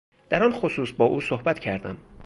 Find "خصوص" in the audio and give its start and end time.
0.51-0.91